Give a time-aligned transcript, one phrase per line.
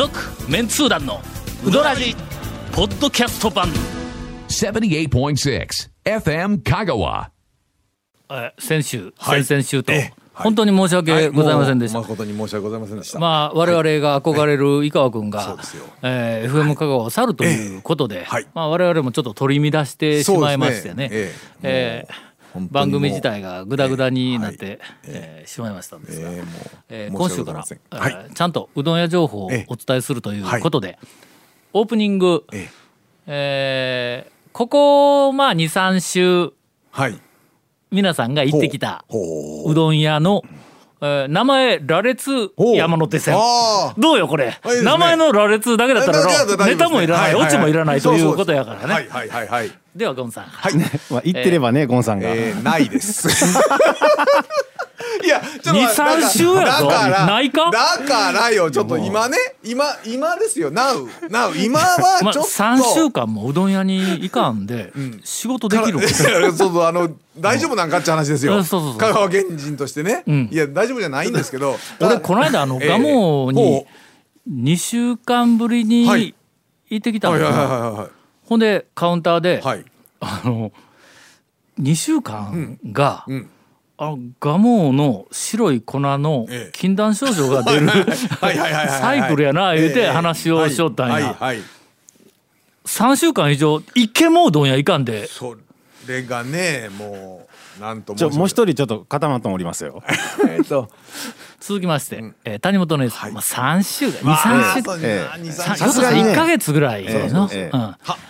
[0.00, 0.18] 続
[0.50, 1.20] メンツー団の
[1.62, 2.16] ウドラジ
[2.72, 3.68] ポッドキャスト版。
[4.48, 6.60] 78.6 FM.
[8.30, 9.44] えー先週、はい。
[9.44, 9.92] 先々週と、
[10.32, 13.18] 本当に申し訳ございませんでした、はいもう誠に申し訳ございませんでした。
[13.18, 15.84] まあ我々が憧れる井川君が、そうですよ。
[16.00, 18.46] えー FM 香川を去るということで、はい。
[18.54, 21.08] まあ、我々もちょっと取り乱してしまいましてね。
[21.10, 21.58] そうですね。
[21.62, 22.29] えー本当にもう
[22.70, 26.30] 番組自体がグダグダになって、えーしまいましたんですが、
[26.88, 27.64] えー今週から
[27.98, 30.98] はちゃんとうどん屋情報をええお伝えするということで、
[31.72, 32.70] オープニング、ええ
[33.26, 36.52] えーここまあ23週
[36.90, 37.20] はい。
[37.92, 39.70] 皆さんが行ってきたほう。
[39.70, 39.74] う。
[39.74, 40.60] どん屋の、えー
[41.28, 43.34] 名前羅列山手線。
[43.96, 49.70] どうよこれ、名前の羅列だけだったらネタもいらない、オチもいらないということやからね、はいはいはいはい。
[49.94, 50.74] ではゴンさん、はい。
[51.10, 52.28] まあ、言ってればね、ゴンさんが。
[52.28, 53.28] えー、ないです。
[55.24, 56.88] いや、ちょっと二三週やぞ。
[56.88, 57.70] だからないか？
[57.70, 62.50] だからよ、ちょっと今ね、今、今ですよ、now、now、今はまあ、ちょっと。
[62.50, 64.92] 3週間もうどん屋に行かんで
[65.24, 65.98] 仕事できる。
[65.98, 66.06] か
[66.56, 68.56] そうそうあの大丈夫なんかって話ですよ。
[68.56, 68.98] うんそうそうそう。
[68.98, 70.48] 香川県人としてね、ん。
[70.52, 71.76] いや大丈夫じゃないんですけど。
[72.00, 73.86] 俺この間あのええ蒲生にほ
[74.50, 76.34] 2週間ぶりにはい。
[76.88, 78.08] 行ってきたのうはいはいかはいな
[78.50, 79.76] ほんでカウンターで、はい。
[79.76, 79.84] はい。
[80.18, 80.72] あの
[81.80, 83.48] 2週間が、ん。
[83.96, 86.72] あの蒲生の白い粉のええ。
[86.72, 91.22] 禁断症状が出るサイクルやな言うてええ話をしよったんや、はい。
[91.22, 91.34] はい。
[91.36, 91.58] はい。
[92.86, 95.28] 3週間以上一軒もうどん屋行かんで。
[95.28, 95.56] そ
[96.08, 97.46] れがねも
[97.78, 100.02] うなんとちょ、もう人一人ちょっと固まっておりますよ。
[100.48, 100.90] えっと
[101.60, 103.32] 続きまして、えー谷本姉さん、はい。
[103.32, 104.24] まあ、3週間。
[104.24, 106.32] まあ23週さ三週さすがにね。
[106.32, 107.48] 1か月ぐらいの,、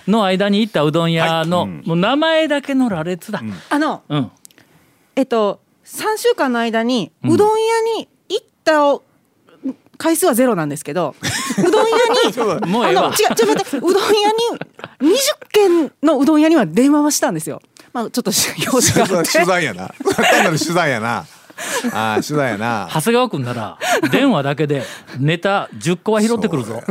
[0.09, 4.31] の間に行ったうどん屋の、もう名前だけの羅列だ、あのうん。
[5.17, 9.01] えっと3週間の間にうどん屋に行った
[9.97, 11.15] 回数はゼロなんですけど、
[11.59, 13.77] うどん屋にもう違うちょっと待って。
[13.77, 15.17] うどん屋に20
[15.53, 17.63] 軒のうどん屋には電話はしたんですよ。
[17.93, 18.31] まあちょっと
[18.65, 19.31] 用事があって。
[19.33, 19.93] 取材やな。
[20.17, 21.27] 単なる取材やな
[21.93, 22.89] あー取材やな。
[22.93, 23.79] 長谷川君なら
[24.11, 24.85] 電話だけで
[25.19, 26.83] ネタ10個は拾ってくるぞ。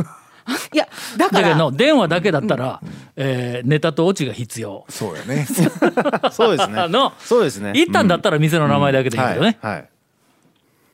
[0.73, 0.87] いや
[1.17, 1.49] だから。
[1.49, 2.81] だけど電話だけだったら、
[3.15, 4.85] えーネタとオチが必要。
[4.89, 5.45] そうやね。
[6.31, 6.87] そうですね。
[6.87, 7.73] のそうですね。
[7.75, 9.73] 行ったんだったら店の名前だけでいいけどね、はい。
[9.73, 9.89] はい。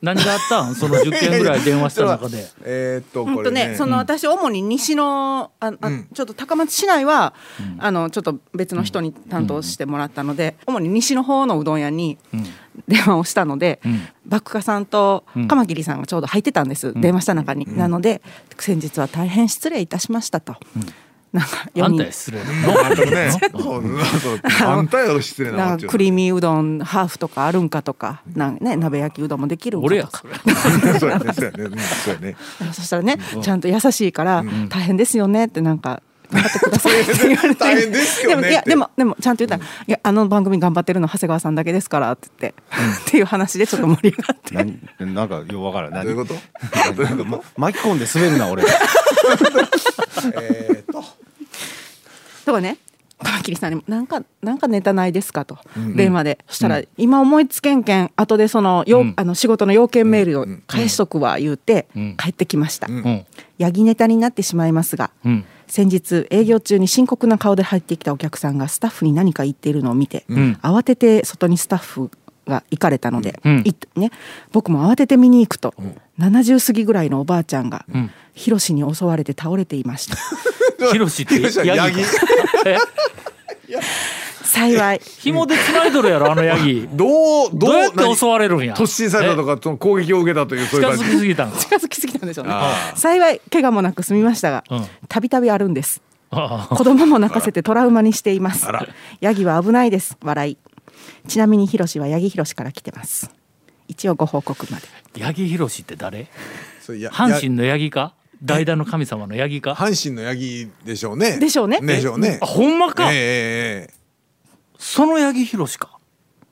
[0.02, 0.74] 何があったん？
[0.74, 2.46] その10件ぐらい電話した中で。
[2.64, 3.68] えーっと本当これね。
[3.68, 7.32] ねその私主に西のああちょっと高松市内は、
[7.78, 12.18] あのちょっと別の人に担当してもらったので、主に西の方のうどん屋に
[12.88, 13.80] 電話をしたので、
[14.26, 18.22] バックカさんとカマキリさんがちょうど入ってたんです、電話した中に、なので
[18.58, 20.54] 先日は大変失礼いたしましたと、
[21.32, 22.44] なんかあ4人んたや失礼な
[22.86, 23.30] あんたね。
[24.64, 30.98] あんたやろ失礼なクリーミーうどんハーフとかあるんかとかなんかね鍋焼きうどんもできるんか俺やとかそれ。
[30.98, 32.36] そうやねそうやね。
[32.72, 37.60] そしたらね、ちゃんと優しいから、大変ですよねってなんか頑張ってくださいって言われて。
[37.60, 42.62] 大変ですよねもいやでもでもちゃんと言ったら、いやあの番組頑張ってるの長谷川さんだけですからって言って、
[43.08, 44.54] っていう話でちょっと盛り上がって。
[45.04, 45.92] なんなんかようわからん。
[45.92, 46.04] 何？
[46.06, 46.34] どういうこと？
[46.94, 47.44] どういうこと？
[47.56, 48.62] 巻き込んで滑るな、俺。
[50.42, 51.04] えーっと。
[52.44, 52.76] とかね？
[53.22, 55.56] カマキリさんにも「なんかなんかネタないですか?」と
[55.94, 61.86] 電話で、そしたら、今思いつけんけん後でそのよ、あの仕事の要件メールを返しとくわ言うて、
[62.18, 63.24] 帰ってきました、うん。
[63.56, 70.58] ヤギネタになってしまいますが、うん先日営業中に深刻な顔で入ってきたお客さんがスタッフに何か言っているのを見て、ん。
[70.62, 72.10] 慌てて外にスタッフ
[72.46, 73.62] が行かれたので、うん。
[73.64, 74.10] いね、
[74.52, 75.74] 僕も慌てて見に行くと、
[76.18, 78.10] 70過ぎぐらいのおばあちゃんが、ん。
[78.34, 80.16] ヒロシに襲われて倒れていました。
[80.92, 82.02] ヒロシってヤギ
[84.46, 85.00] 幸い。
[85.18, 86.88] 紐で繋いどるやろあのヤギ。
[86.92, 88.16] どうどどうやって何？
[88.16, 88.74] 襲われるんや？
[88.74, 91.04] 突進されたとかその攻撃を受けたというそういう近感じ？
[91.04, 92.92] づきすぎた近づきすぎたんでしょうねあ。
[92.96, 94.86] 幸い怪我もなく済みましたがうん。
[95.08, 96.00] たびたびあるんです。
[96.30, 98.66] 子供も泣かせてトラウマにしています。
[99.20, 100.16] ヤギは危ないです。
[100.22, 100.58] 笑い。
[101.28, 103.30] ちなみにヒロシはヤギヒロシから来てます。
[103.88, 104.86] 一応ご報告まで。
[105.16, 106.26] ヤギヒロシって誰？
[106.80, 108.14] そういや阪神のヤギか？
[108.42, 109.72] 代打の神様のヤギか？
[109.72, 111.38] 阪神のヤギでしょうね。
[111.38, 111.80] でしょうね。
[111.80, 112.38] でしょうね。
[112.42, 113.95] あほんまか、ええ
[114.78, 115.98] そのヤギヒロシか？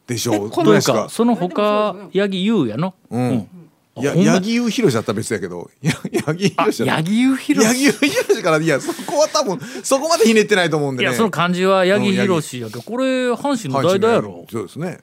[0.06, 0.50] でしょう。
[0.50, 1.04] このどうですか？
[1.04, 2.94] かその他ヤギユウやの？
[3.10, 3.48] うん。
[3.96, 4.32] やほんま。
[4.32, 5.70] ヤギユヒロシだったら別だけど。
[5.80, 5.92] や
[6.26, 11.08] ヤギヒあロシだヤギユヒロシヤギユヒロシからいやそこは多分そこまでひねってないと思うんでね。
[11.08, 14.46] いやその漢字はヤギヒロシやけどこれ阪神の代打やろ。
[14.50, 14.98] そうですね。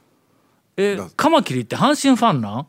[0.78, 2.68] えカマキリって阪神ファンなん？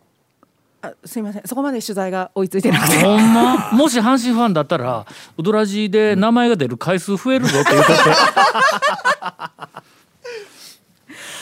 [0.84, 1.42] あすいません。
[1.44, 2.96] そこまで取材が追いついてなくて。
[3.04, 3.70] ほんま？
[3.72, 5.06] もし阪神ファンだったら
[5.38, 7.92] ウドラジで名前が出る回数増えるぞって言うて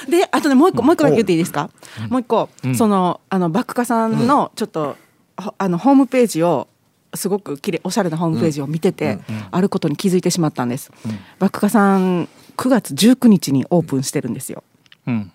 [0.09, 1.71] であとねもう一個もう一個だけ言っていいですか、
[2.09, 4.97] もう一個、そのあのバックカさんのちょっと、
[5.37, 6.69] ほあのホームページを
[7.15, 9.19] すごく綺麗おしゃれなホームページを見てて、
[9.51, 10.91] あることに気づいてしまったんです。
[11.39, 14.63] 爆花さん9月19日にオープンしてるんですよ。
[15.07, 15.33] うん。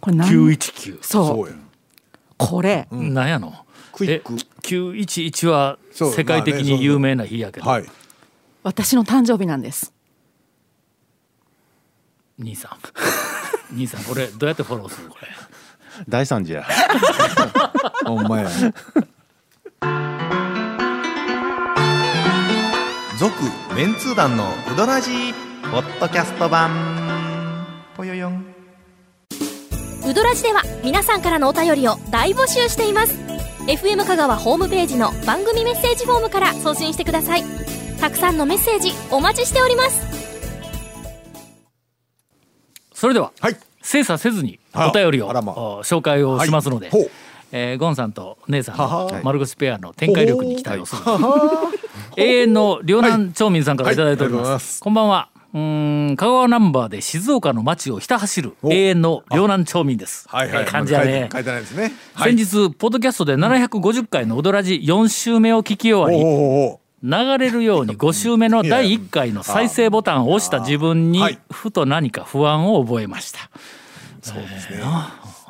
[0.00, 1.26] これ何919そう。
[1.26, 1.54] そうや
[2.36, 3.52] これ、なんやの？
[3.52, 3.62] え
[3.92, 4.34] クイック。
[4.62, 7.84] 911はそう世界的に有名な日やけど、はい。
[8.62, 9.92] 私の誕生日なんです。
[12.38, 12.78] 兄さん
[13.72, 15.28] 兄さんこれどうやってフォローするこれ？
[16.08, 16.64] 大惨事や。
[18.06, 18.48] ほんまや。
[23.18, 23.34] 続
[23.74, 25.34] メンツー団のウドラジー
[25.72, 27.66] ポッドキャスト版。
[27.96, 28.46] ぽよよん。
[30.08, 33.14] ウドラジでは皆さんからのお便りを大募集しています。
[33.66, 37.44] FM 香川ホームページの番組メッセージフォームから送信してください。
[38.00, 40.07] たくさんのメッセージお待ちしております
[42.98, 43.56] それでははい。
[43.80, 47.08] 精査せずにあお便りをまお紹介をしますので、はい
[47.52, 51.02] えーゴンさんと姉さんのマルコスペアの展開力に期待をする
[52.18, 54.54] 永遠の両南町民さんからいただいております,、はい。
[54.54, 54.80] ます。
[54.80, 55.28] こんばんは。
[55.54, 58.72] うーん香川ナンバーで静岡の街をひた走るお。
[58.72, 60.26] 永遠の両南町民です。
[60.28, 60.64] はいはい。
[60.64, 61.92] ええ感じやね書いてないですね。
[62.14, 62.36] はい。
[62.36, 71.38] 先日ポッドキャストで750回の「踊らじ」4週目を聞き終わりおうおうおう流れるように5週目の第1回の再生ボタンを押した自分にはい。
[71.50, 73.50] ふと何か不安を覚えました。
[74.22, 74.82] そうですね。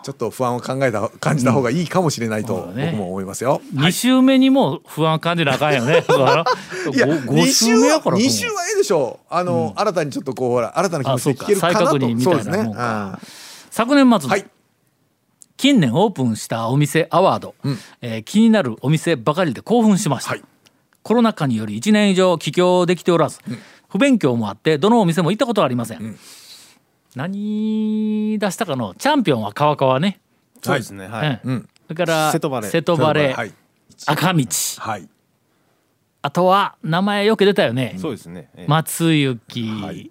[0.02, 3.60] ちょっと不安を考えた感じた方がいいかもしれないと僕も思いますよ。
[3.74, 6.04] 2週目にも不安感じなあかんよね。
[6.94, 9.26] いやご2 5週目やから二週はええでしょう。
[9.34, 11.86] あの新たにちょっとこうほら新たな気持ちで聞けるかなと。
[11.86, 12.06] あそうか。
[12.06, 12.74] 再確認みたいなそうですね
[13.70, 14.46] 昨年末、はい。
[15.56, 17.54] 近年オープンしたお店アワード、
[18.00, 20.42] えー気になるお店ばかりで興奮しました、はい
[21.08, 23.38] コロナ禍により1年以上帰郷できておらず、
[23.88, 26.18] 不勉強もあってどのお店も行ったことはありません、
[27.16, 30.20] 何出したかのチャンピオンは川川ね、
[30.62, 31.06] そうですね。
[31.08, 31.40] はい。
[31.42, 31.68] うん。
[31.84, 32.70] それから瀬戸バレー。
[32.70, 33.54] 瀬戸バレーはい。
[34.06, 34.46] 赤道。
[34.80, 35.08] はい。
[36.20, 38.50] あとは名前よく出たよね、そうですね。
[38.54, 38.66] ええ。
[38.68, 40.10] 松雪、はい。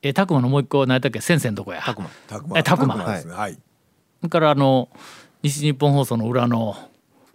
[0.00, 1.20] え拓磨のもう一個何やったっけ？
[1.20, 1.82] 先生のとこや。
[1.82, 3.34] たくまたくまえたくまですね。
[3.34, 3.52] はい。
[3.52, 3.58] そ
[4.22, 4.88] れからあの
[5.42, 6.78] 西日本放送の裏の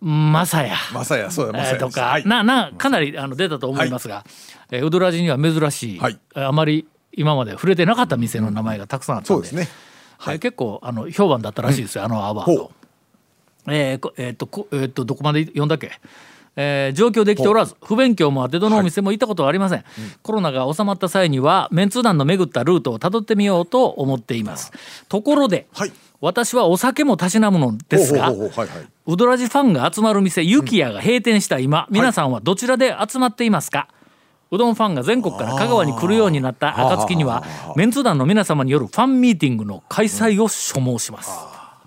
[0.01, 2.25] マサヤまさやそうやまさやえーとか、はい。
[2.25, 4.23] ななかなりあの出たと思いますが、
[4.71, 6.01] えーウドラジには珍しい、
[6.35, 9.67] あまり今まで触れてなかった店の名前がたくさんあったんで,、そうですね。
[10.21, 12.71] えー結構あの評判だったらしいですよ、あのアワード。
[13.67, 15.91] ええーとこえーとどこまで読んだっけ？
[16.55, 19.83] えー状況できておらず不勉強もあってどのお店も行ったことはありません、
[20.23, 24.71] コロナが収まった際にはメンツー団の巡ったルートをたどってみようと思っています。
[25.07, 33.87] ところで、はい私はお酒もたしなむのですがウドラジファンが集まる店ユキヤが閉店した今、皆さんはどちらで集まっていますか？
[34.51, 37.43] うどんファンが全国から香川に来るようになった暁には
[37.75, 41.31] メンツ団の皆様によるファンミーティングの開催を所望します、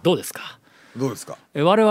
[0.03, 0.59] どうですか？
[0.97, 1.37] どうですか？
[1.55, 1.83] え我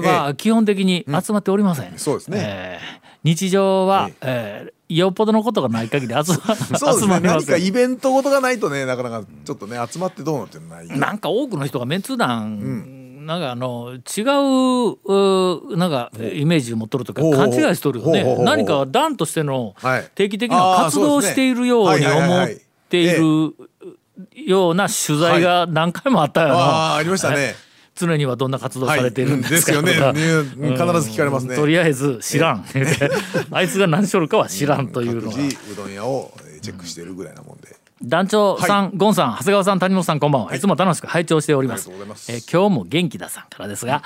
[0.00, 2.38] 々は基本的に集まっておりません、そうですね。
[2.40, 7.20] えー日常は、えーよっぽどのことがない限り集ま そうですね。
[7.20, 10.98] 何かイベントごとがないとねなかなかちょっとね集まってどうなってない。
[10.98, 18.36] なんか多くの人がメンツ団、なんかあの違ううなんかイメージを持っとるとか勘違いしとるよね。
[18.40, 20.10] 何か団としてのはい。
[20.14, 22.48] 定期的な活動をしているように思っ
[22.88, 23.54] ている
[24.34, 27.54] ような取材が何回もあったよな、ああありましたね
[27.98, 29.80] 常にはどんな活動されているんですか、はい。
[29.80, 29.84] うん。
[29.86, 30.70] ですよね。
[30.70, 31.54] ね必ず聞かれますね。
[31.54, 31.60] うん。
[31.60, 32.64] とりあえず知らん。
[33.50, 35.36] あいつが何しょるかは知らんというのが。
[35.36, 37.76] 各自うどん屋をえーチェックしてるぐらいなもんで。
[38.02, 41.90] 団長さん、ゴンさん長谷川さん谷本さんこんばんは、い、つも楽しく拝聴しております。
[42.28, 44.02] えー今日も元気ださんからですが、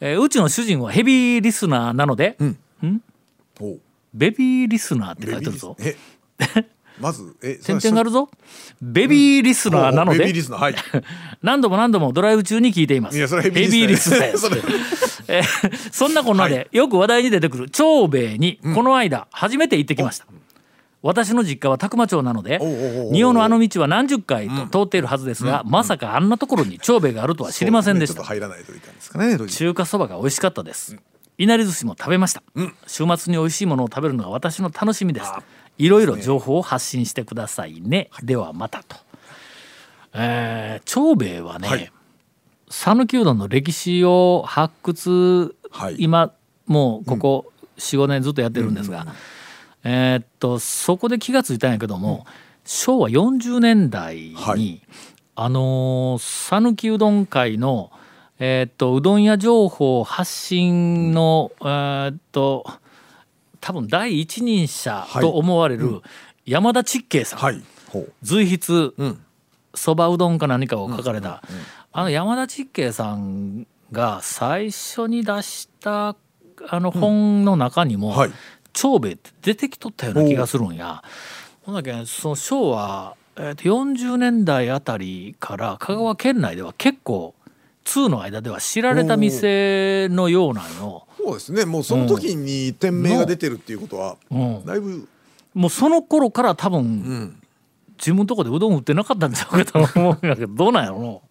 [0.00, 2.36] えーうちの主人はヘビーリスナーなので、
[3.60, 3.80] おう
[4.12, 5.76] ベビーリスナーって書いてるぞ。
[5.80, 5.96] え？
[7.02, 8.30] まずえ点々があるぞ。
[8.80, 10.74] ベビーリスナーなのベビーでリスナーはい。
[11.42, 13.18] 何度も何度もドライブ中に聞いています。
[13.18, 14.78] いやそれヘビーリスナーヘビーリスナーや それ。
[15.28, 20.26] えーそんなこんなでよく話題に出てくる長兵衛にこの間初めて行ってきました、
[21.02, 22.58] 私の実家は宅間町なので
[23.12, 28.16] 仁王のあの道は何十回と通っているはずですが、まさかあんなところに長兵衛があるとは知りませんでした。
[28.16, 30.96] そうねちょっと入らないといかんですかね中華そばが美味しかったです、
[31.38, 32.42] いなり寿司も食べました、
[32.86, 35.32] 週末に美味しいものを食べるのが私の楽しみです
[35.78, 38.96] いろいろ情報を発信してくださいね、ではまたと。
[40.14, 41.90] えー長兵衛はね、はい。
[42.68, 45.96] 讃岐うどんの歴史を発掘、はい。
[45.98, 46.32] 今
[46.66, 49.06] もうここ45年ずっとやってるんですが、
[49.84, 52.26] えーっとそこで気がついたんやけども、
[52.64, 54.82] 昭和40年代に、はい。
[55.34, 57.90] あのー讃岐うどん会の
[58.38, 62.66] えーっとうどん屋情報発信の、えーっと
[63.62, 66.02] 多分第一人者と思われる
[66.44, 67.62] 山田ちっけいさん、はい。
[68.20, 69.24] 随筆うん。
[69.74, 71.42] そばうどんか何かを書かれた、
[71.92, 76.16] あの山田ちっけいさんが最初に出した
[76.68, 78.30] あの本の中にも、はい。
[78.72, 81.02] 長兵衛って出てきとったような気がするんや。
[81.62, 87.36] ほんだけんその昭和、えー、と40年代あたりから香川県内では結構
[87.84, 91.06] 通の間では知られた店のようなんよ。
[91.16, 91.64] そうですね。
[91.64, 95.08] もうその時に店名が出てるっていうことは、うん、だいぶ。
[95.54, 97.42] もうその頃から多分、うん。
[97.98, 101.22] 自分のとこでうどん売ってなかったんちゃうかと思うんやけどどうなんやろうの。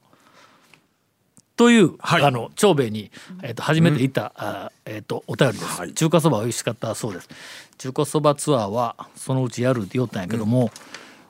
[1.58, 2.24] という、はい。
[2.24, 3.12] あの長兵衛に、
[3.44, 5.94] えー、と初めて行った、あーえー、とお便りです、はい。
[5.94, 7.30] 中華そば美味しかったそうです。
[7.78, 10.72] 中華そばツアーはそのうちやるって言おったんやけども、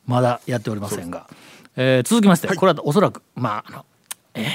[0.06, 1.28] まだやっておりませんが、
[1.76, 3.86] えー続きまして、これはおそらくまああの、
[4.36, 4.46] えー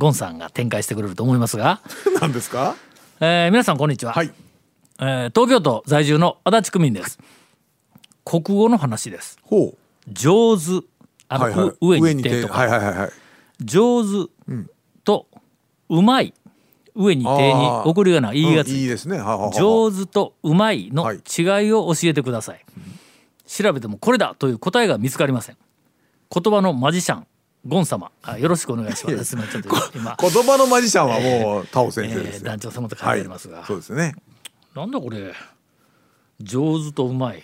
[0.00, 1.82] ゴンさんが展開してくれると思いますが、
[2.22, 2.74] 何ですか？
[3.20, 4.32] えー皆さんこんにちは、はい。
[4.98, 7.18] えー東京都在住の足立区民です。
[8.24, 9.38] 国語の話です。
[9.42, 9.78] ほう。
[10.10, 10.86] 上手。
[11.28, 11.68] あの、はいはい。
[11.68, 13.10] う上に手とか、はいはいはいはい。
[13.60, 14.30] 上手
[15.04, 15.26] と
[15.90, 16.32] うまい。
[16.96, 18.68] 上に手に送るような言いがつ。
[18.68, 19.18] いうんいいですね。
[19.18, 21.16] はははは上手とうまいのはい。
[21.16, 22.64] 違いを教えてください、
[23.46, 25.56] 調べてもこれだという答えが見つかりません。
[26.34, 27.26] 言葉のマジシャン
[27.66, 28.10] ゴン様。
[28.22, 29.24] あよろしくお願いします。
[29.24, 32.36] すみませんちょっと今、言葉のマジシャンはもうタオ先生です。
[32.36, 34.14] よ、えー団長様と書いてありますが、そうですね。
[34.74, 35.34] なんだこれ。
[36.40, 37.42] 上手とうまい。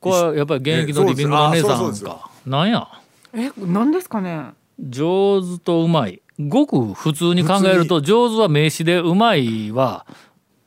[0.00, 2.30] これはやっぱり現役のリビングの姉さんか。
[2.46, 2.88] なんや？
[3.34, 4.52] え何ですかね？
[4.80, 6.22] 上手とうまい。
[6.38, 10.06] ごく普通に考えると上手は名詞でうまいは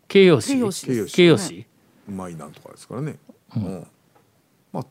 [0.10, 0.54] 形容詞。
[0.54, 1.14] 形容詞形容詞。
[1.16, 1.66] 形容詞。
[2.10, 3.18] うまいなんとかですからね、
[3.56, 3.88] うん。
[4.74, 4.86] まあ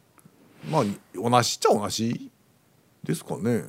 [0.69, 0.85] まあ
[1.15, 2.31] 同じっちゃ同じ
[3.05, 3.65] ですかね。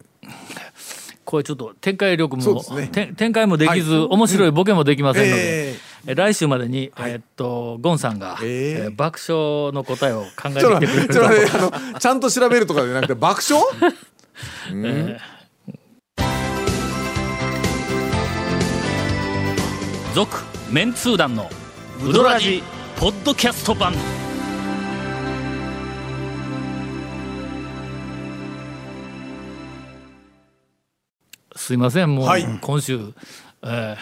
[1.23, 2.87] これちょっと展開力も、ね。
[2.87, 4.07] て展開もできず、はい。
[4.09, 5.75] 面白いボケもできませんので、え
[6.07, 6.15] え。
[6.15, 11.99] 来週までに、えーっとゴンさんが、えーえー爆笑の答えを考えてきてくれると。
[11.99, 13.63] ちゃんと調べるとかじゃなくて爆笑？
[20.13, 20.37] 続
[20.69, 21.49] メンツー団の
[22.05, 22.61] ウドラジ
[22.97, 23.93] ポッドキャスト版
[31.61, 32.45] すいませんもう、はい。
[32.59, 32.99] 今週、
[33.61, 33.97] えー、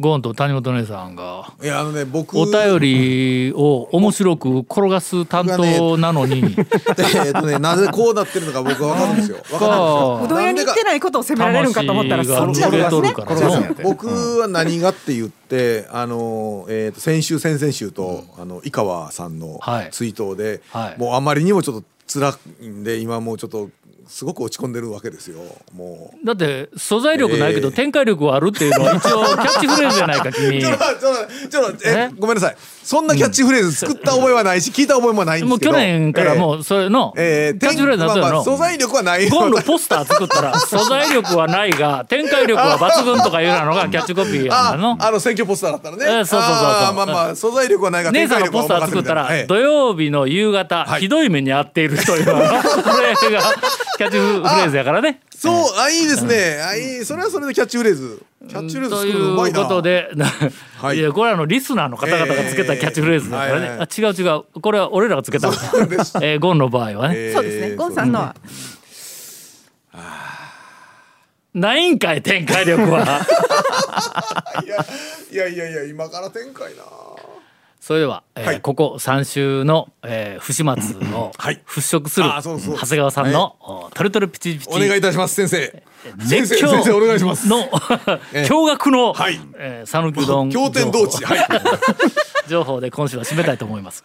[0.00, 10.20] ゴーンと谷本姉さんがいやあのね僕お便りを面白く転がす担当なのに、 えーとねなぜこうなってるのか僕は分かるんですよ分かるんですよ。
[10.24, 10.28] う。
[10.28, 13.08] どん屋に行ってないことを責められるんかと思ったらそっち魂がなんですね。
[13.08, 19.88] 抜けとるからの僕は何がって言ってあの、えー、と先週先々週と、あの井川さんのはい。
[19.92, 20.98] 追悼で、はい。
[20.98, 23.70] もうあまりにもちょっと辛いんで今もうちょっと
[24.08, 25.38] すごく落ち込んでるわけですよ。
[25.74, 26.26] もう。
[26.26, 30.60] だって素材力ないけどえー展開力はあるっていうのは一応キャッチフレーズじゃないか 君。
[30.60, 30.84] ちょっと
[31.50, 32.10] ちょっとえ？
[32.10, 32.56] えごめんなさい。
[32.84, 35.72] そんなキャッチフレーズ作った覚えはないし聞いた覚えもないんでもうすけど。
[35.72, 39.28] 去年からもうそれのキャッチフレーズになったまあまあの素材力はない。
[39.28, 44.96] ゴンのポスター作ったら素材力はないが展開力は抜群とかいうのがキャッチコピーやの。
[45.00, 46.66] あの選挙ポスターだったらね、えーそうそうそうそう。
[46.66, 49.46] あーまあまあ素材力はないが姉さんの展開ポスター力はお任せみたいな作ったらええ。
[49.46, 51.00] 土曜日の夕方はい。
[51.02, 52.62] ひどい目に遭っている人いうの が
[53.96, 55.20] キャッチフレーズやからね。
[55.36, 58.22] そうあいいですね、あいいそれはそれでキャッチフレーズ。
[58.48, 60.10] キャッチフレーズということで、
[60.76, 60.98] はい。
[60.98, 63.88] い、やこれはあのリスナーの方々がつけたキャッチフレーズだからね、えーはいはい。
[63.88, 64.60] あ違う違う。
[64.60, 65.48] これは俺らがつけた。
[65.48, 67.76] えーゴンの場合はね、えーそうですね。
[67.76, 68.36] ゴンさんのは。
[71.54, 73.02] ないんかい展開力は。
[74.64, 76.82] いやいやいやいや今から展開な
[77.92, 78.60] それでは、えーはい。
[78.62, 81.60] ここ3週の、えー、不始末をはい。
[81.66, 84.68] 払拭する、あそうそう長谷川さんの、おトルトルピチピチ。
[84.70, 85.82] お願いいたします先生。
[86.26, 87.46] 先熱狂生先生お願いします。
[87.48, 87.58] の
[88.32, 88.46] ええ。
[88.46, 89.38] 驚愕のはい。
[89.58, 91.46] えー讃岐、うどん経典同地はい。
[92.48, 94.02] 情報で今週は締めたいと思います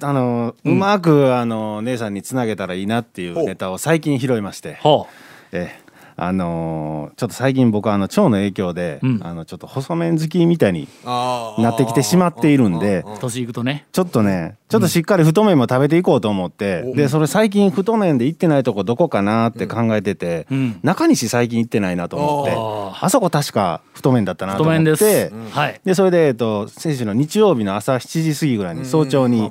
[0.00, 0.08] が。
[0.08, 5.06] あの、うまくあの姉さんにつなげたらいいなっていうネタを最近拾いまして、ほ
[5.52, 5.87] ええ
[6.18, 9.20] あのーちょっと最近僕はあの腸の影響で、うん。
[9.22, 13.86] あのちょっと細麺好きみたいになってきてしまっているんでう年いくとね。
[13.92, 20.80] ちょっとねちょっとしっかり太麺も食べていこうと思って、おでそれ最近太麺で行ってないとこどこかなって考えてて、うん。
[20.82, 29.50] 中西最近行ってないなと思ってああそこ確か太麺だったなと太思って麺でそれで、えっと、先週の日曜日の朝7時過ぎぐらいに早朝に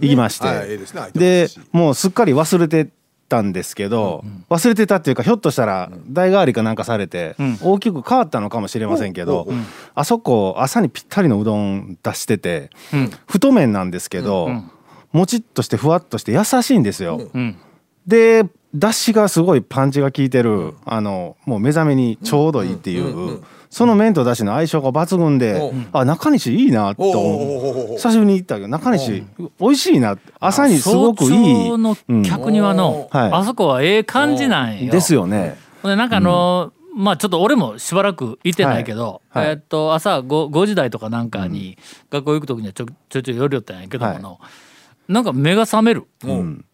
[0.00, 0.78] 行きまして、
[1.18, 2.88] でもうすっかり忘れて
[3.28, 7.58] たんですけど、忘れてたっていうかひょっとしたら代替わりかなんかされて、ん。
[7.62, 13.10] 大きく変わったのかもしれませんけど、うんあそこ朝にぴったりのうどん出してて、うん。
[13.26, 14.70] 太麺なんですけど、ん。
[15.12, 17.30] もちっとしてふわっとして優しいんですよ。
[17.32, 17.56] うん。
[18.06, 18.44] で
[18.74, 25.74] だしがすごいパンチが効いてる、あのもう目覚めにちょうどいいっていう、その麺とだしの相性が抜群で、う。
[25.74, 29.24] んあ中西いいなと思おう久しぶりに行ったけど中西
[29.58, 30.18] 美味しいな。
[30.38, 35.56] 朝にすごくい早い朝の客にはの、あそこはええ感じなんよ、ですよね。
[35.82, 39.44] でなんかあの、まあちょっと俺もしばらく行ってないけど、はい。
[39.44, 39.52] はい。
[39.54, 41.78] えーっと朝 5, 5時台とかなんかに
[42.10, 44.38] 学校行く時にはちょちょいちょい寄り寄ったんやけどもの、
[45.08, 46.04] なんか目が覚める。
[46.24, 46.64] うん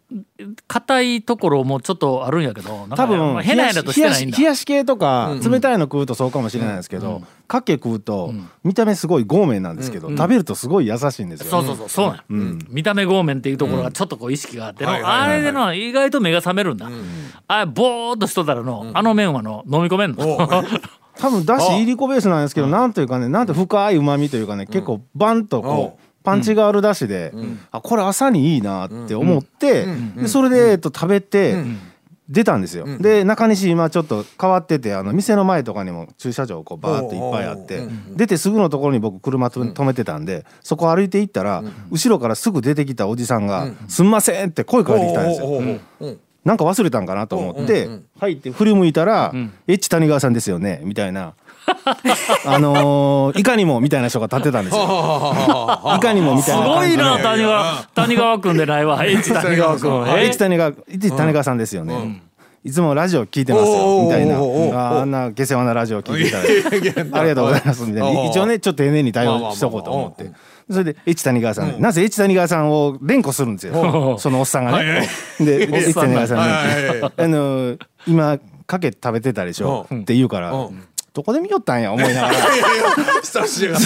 [0.69, 4.37] 硬いところもちょっとあるんやけど多分まあ変なやだとしてないんだ。
[4.37, 16.89] 冷やし冷やし系とか冷たいの食うとそうかもしれないですけど、かけ食うと見た目すごい豪麺なんですけど、食べるとすごい優しいんですよ、そうそうそうそうなんや、見た目豪麺っていうところがちょっとこう意識があってあれでの意外と目が覚めるんだ、
[17.49, 20.65] あぼーっとしとったらの、あの麺はの飲み込めんの。
[21.17, 27.33] 多分だしいりこベースなんですけどなんというかねなんて深いうまみというかね結構バンとこうパンチがあるだしで、
[27.71, 31.63] あこれ朝にいいなって思って、でそれで、えっと、食べて、
[32.29, 37.83] 出たんですよ、で中西今ちょっと変わっててあの店の前とかにも駐車場こうバーっていっぱいあって
[38.17, 46.19] 出てすぐのところに僕車と止めてたんでそこ歩いて行ったら後ろからすぐ出てきたおじさんが「すんません」って声かけてきたんですよ。
[46.47, 47.89] なんか忘れたんかなと思って
[48.19, 48.51] 入って。
[48.51, 49.33] 振り向いたら
[49.69, 51.35] 「エッチ谷川さんですよね」みたいな
[52.47, 54.83] あのーいかにもみたいな人が立ってたんですよ。
[55.97, 57.45] いかにもみたすいなごいな感じで。
[57.45, 60.05] 谷川谷川君でないわ H 谷川君。
[60.05, 62.23] あえエッチ谷川エッチ谷川さんですよね。
[62.65, 64.37] いつもラジオ聞いてますよみたいな。
[64.39, 67.17] ああんな下世話なラジオ聞いていただいて。
[67.19, 68.25] ありがとうございますみたいな。
[68.25, 70.31] 一応ねちょっと丁寧に対応しとこうと思って。
[70.71, 74.17] それでエッチ谷川さんなぜエッチ谷川さんを連呼するんですよ。
[74.19, 75.09] そのおっさんがね。
[75.41, 76.45] でエッチ谷川さんに。
[77.05, 80.83] あの今かけ食べてたでしょって言うからうん
[81.15, 82.33] どこで見よったんや思いながら。
[82.33, 82.65] いやいや
[83.23, 83.81] 親しやがっ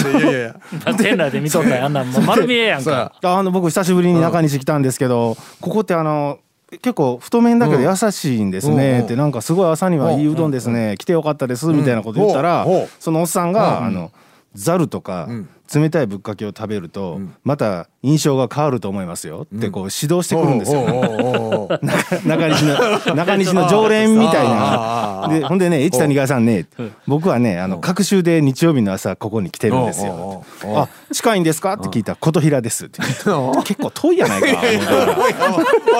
[0.97, 2.11] ていやいで見とったやんあんなん。
[2.11, 2.21] もう。
[2.23, 3.13] 丸見えやんか。
[3.21, 6.39] やあの僕久しぶりに中西来たんですけど、ここってあの
[6.81, 12.65] 結構太麺だけど優しいんですね、うんってなんかすごい朝にはいいうどんですね、来てよかったですみたいなこと言ったら、
[12.99, 14.11] そのおっさんが、あの
[14.55, 15.27] ざるとか、
[15.73, 21.79] 冷たいぶっかけを食べると、また印象が変わると思いますよってこう指導してくるんですよ、おうおうおうおう。
[22.27, 25.27] 中西の中西の常連みたいな。
[25.29, 26.65] でほんでね越谷川さんね
[27.05, 30.43] 僕はねあの各週で日曜日の朝ここに来てるんですよ。
[30.75, 31.73] あ近いんですか？
[31.73, 34.47] って聞いたら琴平ですって結構遠いやないか。
[34.47, 35.17] 思 いながらわ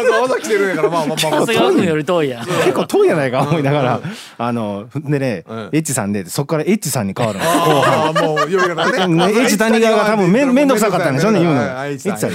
[0.10, 1.60] ざわざ来てるんやからまあまあまあ 結
[2.74, 3.10] 構遠い。
[3.10, 3.16] や。
[3.16, 4.00] ないか思いながら。
[4.38, 8.14] あのでねエッチさんでそこからエッチさんに変わるんです後半。
[8.14, 9.08] もう呼び方ね。
[9.08, 11.62] ね、エッチ谷川が多分めんめんどくさかったんでしょうね言うの。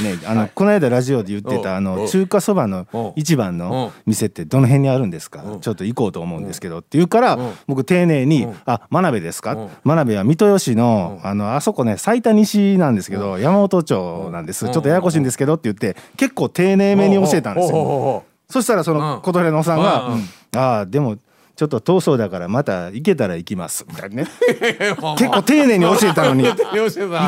[0.03, 0.15] ね。
[0.27, 5.43] あのこの間ラジオで言ってたあの中華そばの一番の店ってどの辺にあるんですか？
[5.61, 14.69] ちょっと行こうと思うんですけどって言うから僕丁寧に「あ真鍋ですか?」真鍋は三豊市のあのあそこね最多西なんですけど山本町なんです。
[14.69, 18.23] ちょっとややこしいんですけどって言って結構丁寧めに教えたんですよ。
[18.49, 20.29] そしたらその琴平のおっさんがうん
[20.61, 21.17] 「ああでも
[21.57, 24.29] ちょっと遠そうだからまた行けたら行きます」みたいなね。
[25.17, 26.45] 結構丁寧に教えたのに。
[26.49, 26.53] い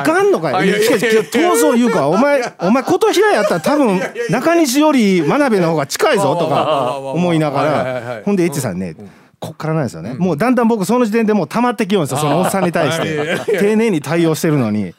[0.04, 0.64] かんのかよ。
[0.64, 1.24] いやいやいや。
[1.24, 8.96] 遠そう言うか、お前、お前琴平やったら多分中西より真鍋の方が近いぞとか思いながら、ほんでエッチさんね、
[9.38, 10.14] こっからなんですよね。
[10.18, 13.58] もうだんだん僕その時点でもう溜まってきようんですよ、そのおっさんに対して。
[13.58, 14.94] 丁寧に対応してるのに。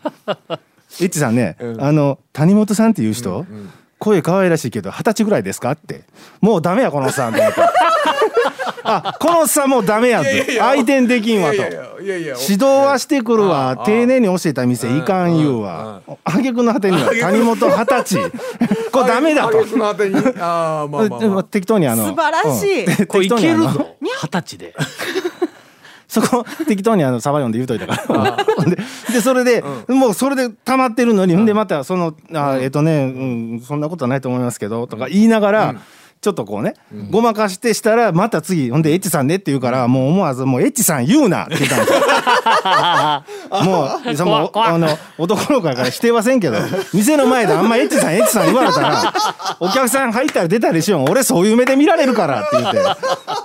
[0.99, 3.45] エッチさんね、あの、谷本さんっていう人、
[3.99, 6.03] 声可愛らしいけど二十歳ぐらいですかって。
[6.41, 7.62] もうダメや、このおっさんと思って。
[8.83, 10.60] あ、このおっさんもうダメやって。
[10.60, 11.57] 相手にできんわと。
[12.01, 13.83] 指導はしてくるわ。
[13.86, 16.01] 丁寧に教えた店いかん言うわ。
[16.23, 18.31] あげくの果てには谷本二十歳。
[18.91, 19.47] これダメだと。
[19.49, 20.15] 挙句の果てに。
[20.39, 21.43] ああまあまあでもまあ。
[21.49, 22.86] 適当にあの素晴らしい。
[22.86, 23.05] うん。
[23.07, 23.95] これいけるぞ。
[23.99, 24.73] 二十歳で
[26.07, 28.37] そこ適当にあのサバ読んで言うといたから。
[28.65, 28.77] で
[29.13, 35.75] でそれでもうそれで溜まってるのにほんでまたそのあえっとねうんそんなことはないと思いますけどとか言いながら
[36.19, 36.73] ちょっとこうね
[37.12, 41.99] ごまかしてしたらまた次ほんでエッチさんねって言うからもう思わずもうエッチさん言うなって言ったんですよ。
[43.63, 46.58] もうそのあの男の子やから否定はせんけど
[46.93, 49.13] 店の前であんまエッチさんエッチさん言われたら
[49.60, 51.06] お客さん入ったり出たりしよう。
[51.10, 52.80] 俺そういう目で見られるからって言って。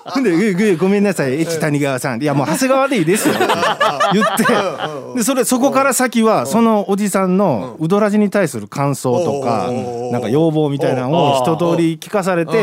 [0.05, 2.23] ほんでぐいぐいごめんなさいエッチ谷川さん。
[2.23, 3.35] いやもう長谷川でいいですよ。
[3.37, 3.45] って。
[4.13, 4.45] 言って
[5.17, 9.71] でそれそこから先はそのおじさんのうどらじに対する感想とか
[10.11, 12.62] なんか要望みたいなのを一通り聞かされて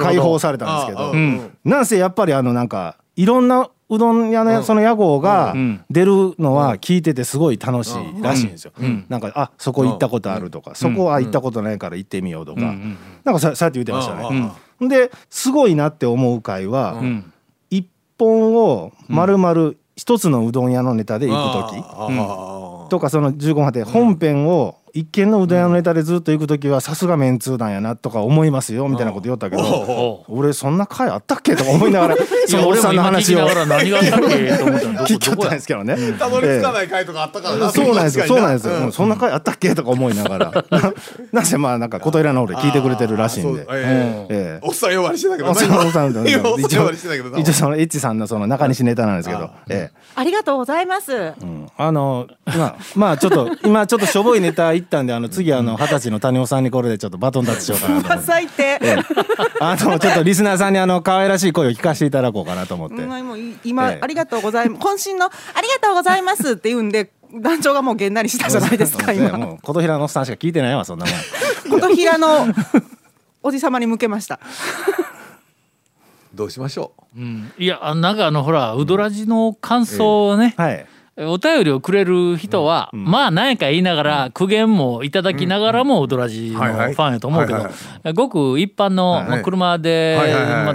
[0.00, 1.12] 解放されたんですけど。
[1.12, 1.50] うん。
[1.64, 5.84] なんせやっぱりあのなんかいろんなうどん屋のその屋号がん。
[5.90, 8.72] 出るのは聞いててすごい楽しいらしいんですよ。
[9.08, 12.60] なんかあそこ行ったことあるとかそこは行ったことないから行ってみようとか。
[12.62, 14.52] なんかささっき言ってましたね。
[14.88, 17.32] ですごいなって思う回はん。
[17.70, 17.86] 一
[18.18, 21.34] 本を丸々一つのうどん屋のネタで行
[21.68, 33.40] く時とかその15分で本編を一軒のうどん屋のネタでずっと行く時はさすがメンツー団やなとか思いますよみたいなこと言ったけど俺そんな回あったっけとか思いながら いそのおっさんの話を。
[33.40, 35.96] 聞 きよったんですけどね。
[36.16, 38.26] たどり着かない回とかあったからな、そうなんですよ。
[38.26, 38.92] そうなんですよ。
[38.92, 40.64] そんな回あったっけとか思いながら。
[41.32, 44.60] なぜまあなんか琴平の俺聞いてくれてるらしいんで。
[44.62, 45.66] おっさん呼ばれしてたけどおっさ
[46.06, 46.36] ん一
[46.78, 47.38] 応呼ばれしてたけどな。
[47.38, 49.98] 一応そのエッチさんのその中西ネタなんですけど、ええ。
[50.14, 51.12] ありがとうございます。
[51.12, 51.66] うん。
[51.76, 58.24] あのまあまあちょっと今ちょっとしょぼいネタ行ったんであの次あの二十歳の谷尾さんにこれでちょっとバトンタッチしようかなと思って。
[58.26, 58.78] 最低。
[59.60, 62.96] あのちょっとリスナーさんにあの可愛らしい声を聞かせていただこうかなと思って。
[62.96, 64.86] うんもうい今、ええありがとうございます。
[65.08, 69.36] 渾身のありがとうございますって言うんで団長がもうげんなりしたじゃないですかね今。
[69.38, 71.80] もう琴平のおっさんしか聞いてないわそんなもん。
[71.80, 72.46] 琴平の
[73.42, 74.38] おじさまに向けました。
[76.34, 77.20] どうしましょう？
[77.20, 80.86] うんいやあなんかあのほらウドラジの感想をね、はい。
[81.16, 90.18] お便りをくれる人は、まあ何やか言いながら苦言もいただきながらもウドラジのファンやと思うけどごく一般のはいまあ車で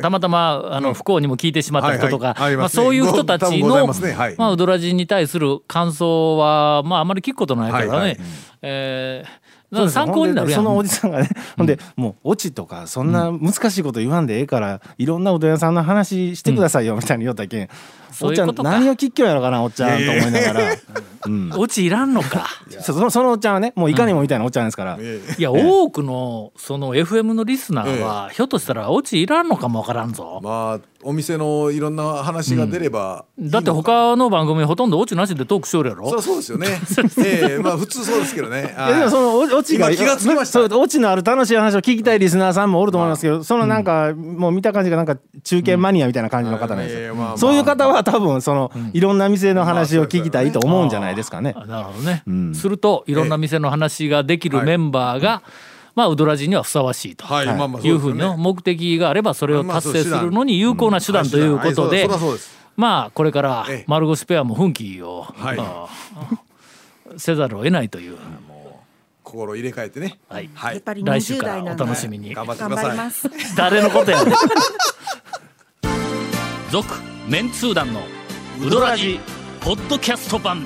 [0.01, 4.13] たまたまあの不幸にも聞いてしまった人とかまそういう人たちのますね。
[4.13, 4.35] はい。
[4.37, 8.17] まあウドラジに対する感想はまああまり聞くことないからね。
[8.61, 10.63] えー参考になるやん。
[10.63, 17.69] ほんでそのおじさんがね、ほんでもうオチとかそんな難しいこと言わんでええから、いろんなうどん屋さんの話してくださいよみたいに言おったけん、
[18.21, 20.61] おっちゃん何を聞きようやろかなおっちゃんと思いながら、
[21.25, 22.47] うん、オチいらんのか。
[22.81, 30.39] そそのそのおっちゃんはねもういかにもみたいなおっちゃんですから、ええいや、多くのその FM のリスナーは、ひょっとしたらオチいらんのかもわからんぞ。
[30.43, 33.57] まあお店のいろんな話が出ればいいのか。
[33.57, 36.09] だって他の番組ほとんどオチなしでトークしよるやろ。
[36.09, 36.67] そそうですよね。
[37.23, 38.75] ええまあ普通そうですけどね。
[38.77, 40.77] いやでもそのおオチが今気がつきました。
[40.77, 47.37] オチのある楽しい話を聞きたいリスナーさんもおると思いますけど、そのなんか、もう見た感じがなんか中堅マニアみたいな感じの方なんですよ、いやいやまあまあ。
[47.37, 51.53] そういう方は多分その、いろんな店の話を聞きたいと思うんじゃないですかね。
[51.55, 52.53] あなるほどね、ん。
[52.53, 55.43] するといろんな店の話ができるメンバーが、
[55.99, 57.25] まあウドラジにはふさわしいと。
[57.25, 62.07] はいまあまあいうふうにの目的があればそれを達成するのに有効な手段ということで
[62.77, 63.83] まあこれからええ。
[63.85, 65.27] 丸腰ペアも奮起を、
[67.17, 68.17] せざるを得ないという、
[69.25, 70.17] 心入れ替えてね。
[70.29, 70.49] はい。
[70.53, 70.75] はい。
[70.75, 71.83] やっぱり来週からお20代なんで。
[71.83, 73.31] 楽しみに、頑張ってく頑ださい。
[73.57, 74.33] 誰のことやねん。
[76.71, 76.87] 続
[77.27, 77.99] メンツー団の
[78.65, 79.19] ウドラジ
[79.59, 80.65] ポッドキャスト版